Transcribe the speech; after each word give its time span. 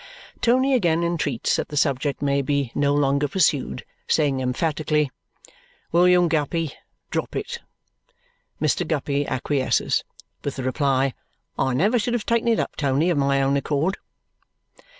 Tony 0.41 0.73
again 0.73 1.03
entreats 1.03 1.57
that 1.57 1.67
the 1.67 1.77
subject 1.77 2.23
may 2.23 2.41
be 2.41 2.71
no 2.73 2.91
longer 2.91 3.27
pursued, 3.27 3.85
saying 4.07 4.39
emphatically, 4.39 5.11
"William 5.91 6.27
Guppy, 6.27 6.73
drop 7.11 7.35
it!" 7.35 7.59
Mr. 8.59 8.83
Guppy 8.87 9.27
acquiesces, 9.27 10.03
with 10.43 10.55
the 10.55 10.63
reply, 10.63 11.13
"I 11.55 11.75
never 11.75 11.99
should 11.99 12.15
have 12.15 12.25
taken 12.25 12.47
it 12.47 12.59
up, 12.59 12.75
Tony, 12.77 13.11
of 13.11 13.19
my 13.19 13.43
own 13.43 13.55
accord." 13.55 13.99